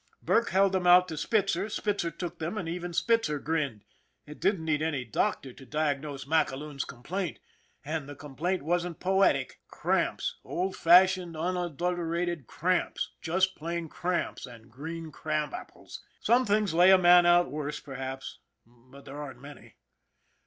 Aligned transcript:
Burke 0.23 0.49
held 0.49 0.71
them 0.71 0.87
out 0.87 1.07
to 1.07 1.15
Spitzer, 1.15 1.69
Spitzer 1.69 2.09
took 2.09 2.39
them, 2.39 2.57
and 2.57 2.67
even 2.67 2.91
Spitzer 2.91 3.37
grinned. 3.37 3.83
It 4.25 4.39
didn't 4.39 4.65
need 4.65 4.81
any 4.81 5.05
doctor 5.05 5.53
to 5.53 5.63
diagnose 5.63 6.25
MacAloon's 6.25 6.85
complaint 6.85 7.37
and 7.85 8.09
the 8.09 8.15
complaint 8.15 8.63
wasn't 8.63 8.99
poetic! 8.99 9.61
Cramps, 9.67 10.37
old 10.43 10.75
fashioned, 10.75 11.37
un 11.37 11.55
adulterated 11.55 12.47
cramps 12.47 13.11
just 13.21 13.55
plain 13.55 13.89
cramps 13.89 14.47
and 14.47 14.71
green 14.71 15.11
crab 15.11 15.53
apples! 15.53 16.01
Some 16.19 16.47
things 16.47 16.73
lay 16.73 16.89
a 16.89 16.97
man 16.97 17.27
out 17.27 17.51
worse 17.51 17.79
perhaps 17.79 18.39
but 18.65 19.05
there 19.05 19.21
aren't 19.21 19.39
many. 19.39 19.75